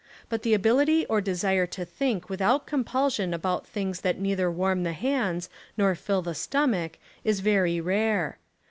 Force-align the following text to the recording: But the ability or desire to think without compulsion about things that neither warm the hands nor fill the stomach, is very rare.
But 0.29 0.41
the 0.41 0.55
ability 0.55 1.05
or 1.05 1.21
desire 1.21 1.67
to 1.67 1.85
think 1.85 2.27
without 2.27 2.65
compulsion 2.65 3.35
about 3.35 3.67
things 3.67 4.01
that 4.01 4.19
neither 4.19 4.49
warm 4.49 4.81
the 4.81 4.93
hands 4.93 5.47
nor 5.77 5.93
fill 5.93 6.23
the 6.23 6.33
stomach, 6.33 6.97
is 7.23 7.41
very 7.41 7.79
rare. 7.79 8.39